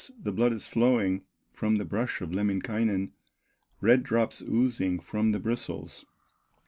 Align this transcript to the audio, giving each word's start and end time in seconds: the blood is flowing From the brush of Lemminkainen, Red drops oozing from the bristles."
the 0.19 0.31
blood 0.31 0.51
is 0.51 0.65
flowing 0.65 1.21
From 1.53 1.75
the 1.75 1.85
brush 1.85 2.21
of 2.21 2.31
Lemminkainen, 2.33 3.11
Red 3.81 4.01
drops 4.01 4.41
oozing 4.41 4.99
from 4.99 5.31
the 5.31 5.37
bristles." 5.39 6.05